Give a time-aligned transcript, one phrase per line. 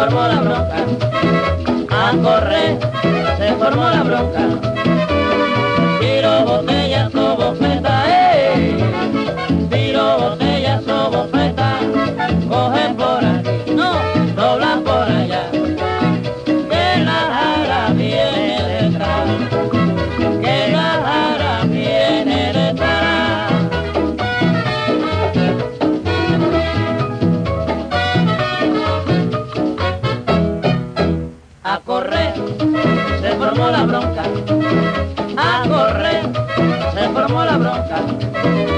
[0.00, 0.76] Formó la bronca.
[1.90, 2.78] A correr
[3.36, 4.89] se formó la bronca.
[33.60, 34.22] Formó la bronca,
[35.36, 36.22] a correr,
[36.94, 38.69] se formó la bronca.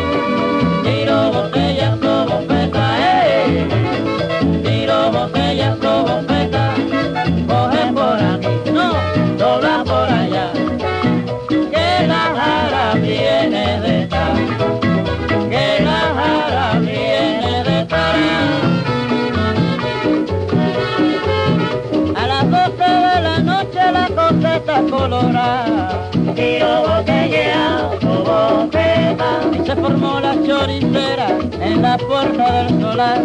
[29.75, 31.29] Se formó la choricera
[31.61, 33.25] en la puerta del solar.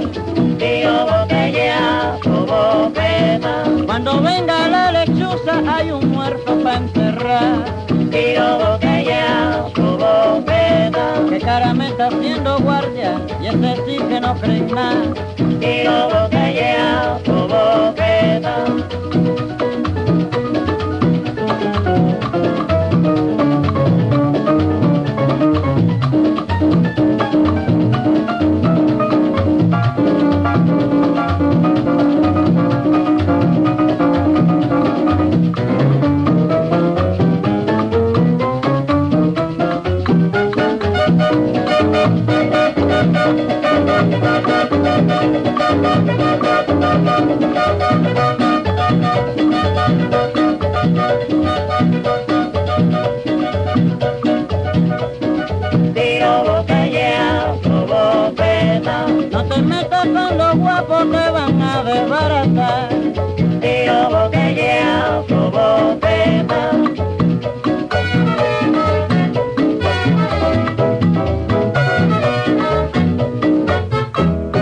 [0.58, 3.64] Tiro botella, bofeta.
[3.86, 7.66] Cuando venga la lechuza hay un muerto para enterrar.
[8.12, 11.26] Tiro botella, bofeta.
[11.30, 15.14] Que cara me está haciendo guardia y ese sí que no cree nada.
[15.60, 18.66] Tiro botella, bofeta.
[18.66, 18.87] Tiro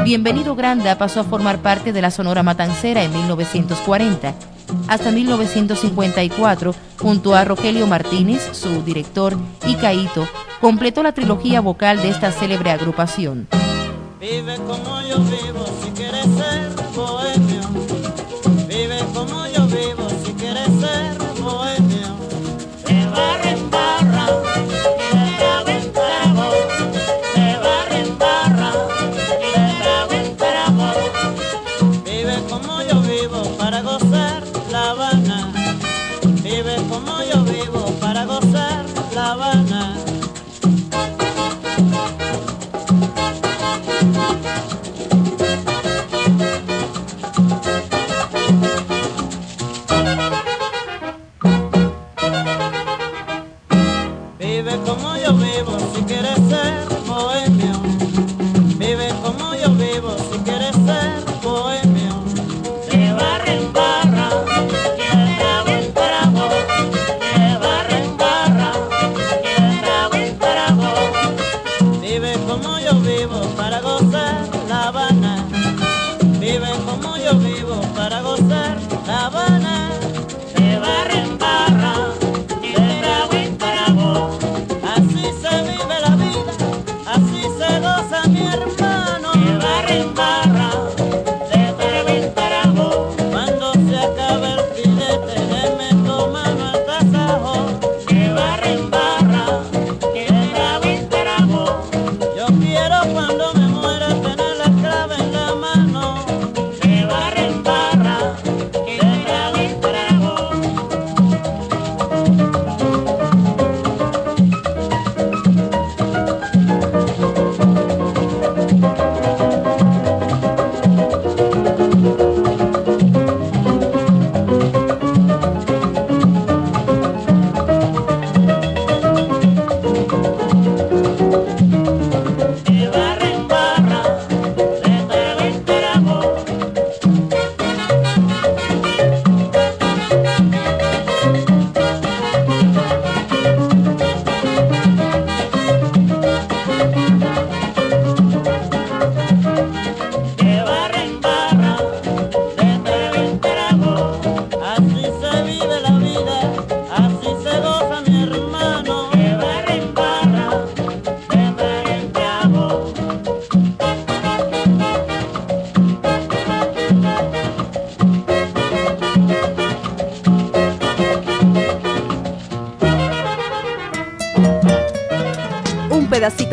[0.05, 4.33] Bienvenido Granda pasó a formar parte de la Sonora Matancera en 1940.
[4.87, 9.35] Hasta 1954, junto a Rogelio Martínez, su director,
[9.67, 10.25] y Caíto,
[10.61, 13.47] completó la trilogía vocal de esta célebre agrupación.
[14.19, 16.34] Vive como yo vivo si quieres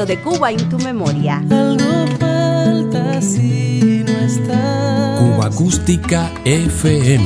[0.06, 1.44] de Cuba en tu memoria.
[1.50, 5.20] Algo falta si no estás.
[5.20, 7.24] Cuba Acústica FM.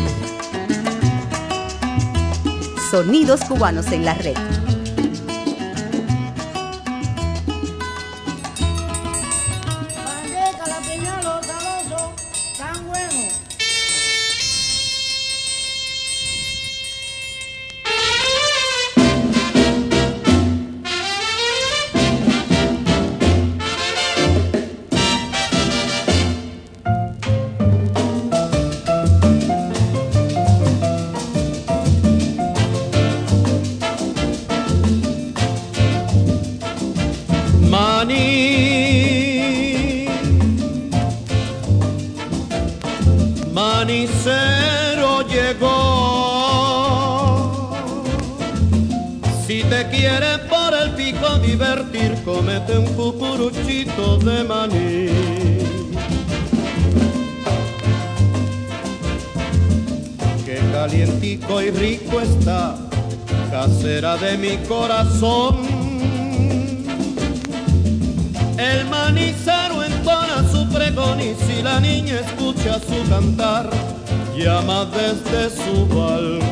[2.91, 4.56] Sonidos cubanos en la red.
[60.87, 62.77] Calientico y rico está,
[63.51, 65.67] casera de mi corazón.
[68.57, 73.69] El manicero entona su pregón y si la niña escucha su cantar,
[74.39, 76.47] llama desde su balcón.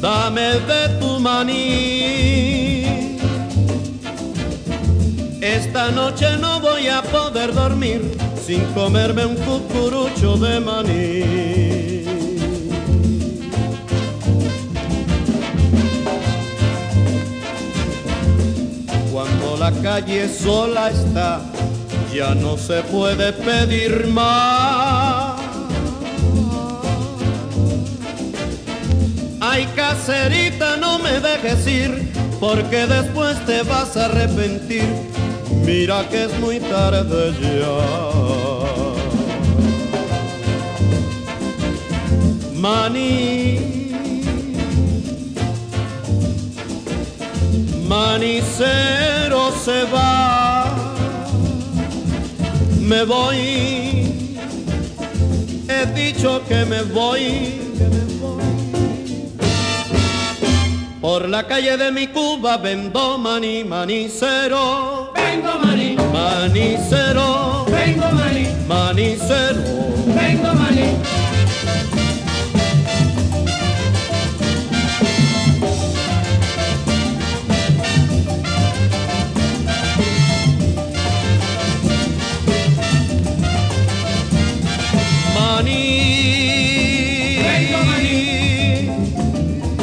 [0.00, 2.99] Dame de tu maní.
[5.40, 8.14] Esta noche no voy a poder dormir
[8.46, 12.04] sin comerme un cucurucho de maní.
[19.10, 21.40] Cuando la calle sola está,
[22.12, 25.40] ya no se puede pedir más.
[29.40, 35.09] Ay, caserita, no me dejes ir, porque después te vas a arrepentir.
[35.64, 38.10] Mira que es muy tarde ya.
[42.54, 43.58] Maní,
[47.88, 50.66] manicero se va,
[52.80, 54.12] me voy,
[55.68, 57.56] he dicho que me voy.
[61.00, 64.99] Por la calle de mi Cuba vendo maní, manicero,
[65.40, 69.62] Vengo maní, manicero, vengo maní, manicero.
[70.06, 70.88] vengo maní.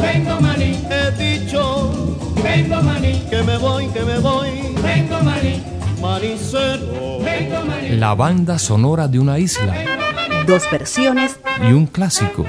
[0.02, 0.78] Vengo, maní.
[0.90, 2.08] He dicho
[2.44, 4.04] vengo maní, que me voy, que
[7.89, 9.74] La banda sonora de una isla
[10.46, 12.46] Dos versiones y un clásico.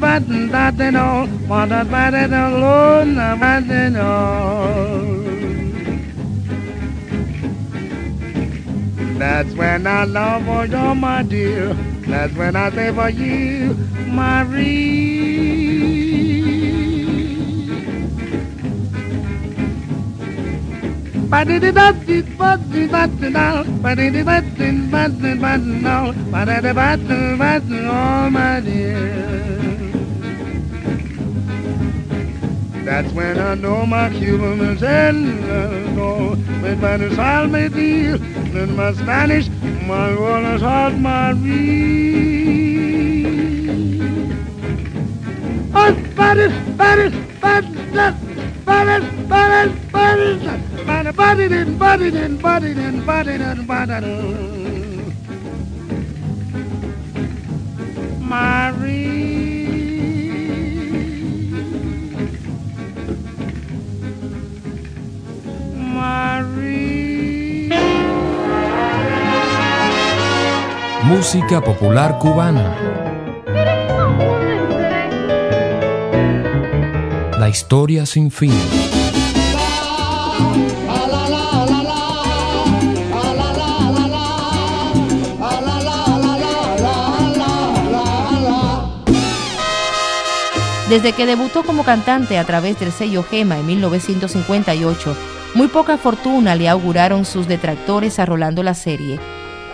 [0.00, 0.76] that that
[2.32, 3.14] alone.
[9.18, 11.74] That's when I love for you, my dear.
[12.08, 13.74] That's when I say for you,
[14.08, 15.00] Marie.
[21.28, 22.22] But it is not the
[22.88, 23.80] button.
[23.82, 24.90] But it is button.
[24.90, 26.72] But it is
[28.32, 29.89] my dear.
[32.84, 36.34] That's when I know my Cuban is hello.
[36.34, 39.48] When my sal me deal, then my Spanish,
[39.86, 42.70] my Wallace heart, my reed.
[45.74, 47.78] Oh, Spanish, Spanish, Spanish,
[48.62, 50.42] Spanish, Spanish, Spanish,
[50.80, 54.50] Spanish, body then, body then, body then, body then, body then.
[58.20, 59.29] Marie.
[71.10, 72.76] Música popular cubana.
[77.36, 78.52] La historia sin fin.
[90.88, 95.16] Desde que debutó como cantante a través del sello Gema en 1958,
[95.54, 99.18] muy poca fortuna le auguraron sus detractores a Rolando la serie.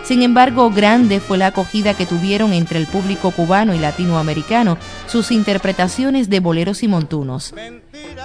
[0.07, 5.31] Sin embargo, grande fue la acogida que tuvieron entre el público cubano y latinoamericano sus
[5.31, 7.53] interpretaciones de boleros y montunos.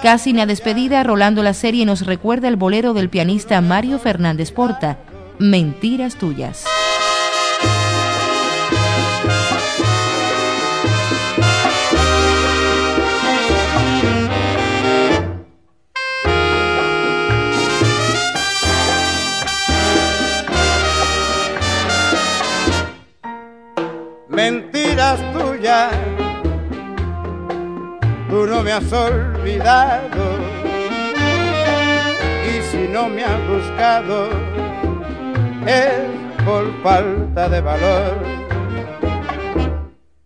[0.01, 4.53] Casi en la despedida, Rolando la serie nos recuerda el bolero del pianista Mario Fernández
[4.53, 4.97] Porta,
[5.39, 6.63] Mentiras tuyas.
[28.63, 30.37] Me has olvidado.
[32.47, 34.29] Y si no me has buscado,
[35.65, 38.17] es por falta de valor.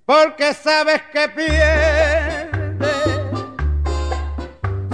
[0.05, 2.47] Porque sabes que pierdes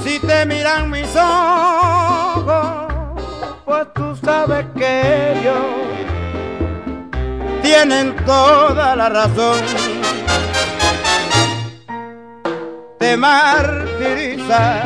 [0.04, 2.94] si te miran mis ojos,
[3.66, 5.66] pues tú sabes que ellos
[7.62, 9.60] tienen toda la razón.
[13.04, 14.82] Te martiriza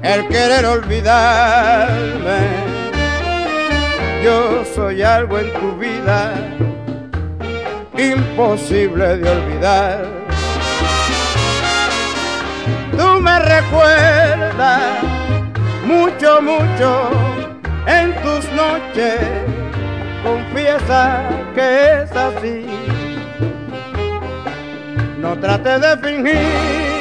[0.00, 2.38] el querer olvidarme.
[4.22, 6.34] Yo soy algo en tu vida
[7.98, 10.04] imposible de olvidar.
[12.96, 15.02] Tú me recuerdas
[15.84, 17.10] mucho, mucho
[17.88, 19.18] en tus noches
[20.22, 22.73] confiesa que es así.
[25.44, 26.93] Trate de fingir.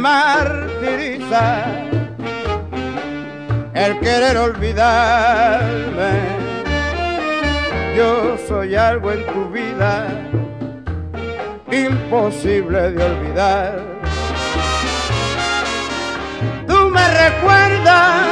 [0.00, 1.64] Martiriza
[3.74, 6.12] el querer olvidarme.
[7.96, 10.08] Yo soy algo en tu vida
[11.70, 13.78] imposible de olvidar.
[16.66, 18.26] Tú me recuerdas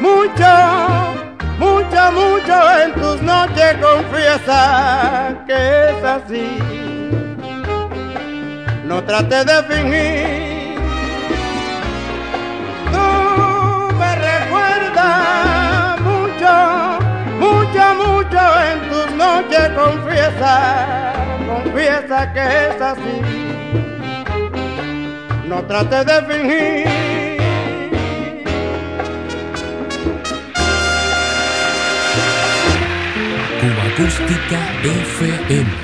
[0.00, 0.52] mucho,
[1.58, 6.83] mucho, mucho en tus noches confiesa que es así
[8.94, 10.78] no trate de fingir.
[12.92, 13.06] Tú
[14.00, 16.52] me recuerdas mucho,
[17.40, 20.54] mucho, mucho en tus noches, confiesa,
[21.48, 23.16] confiesa que es así.
[25.48, 27.04] No trate de fingir.
[33.94, 35.83] Acústica FM.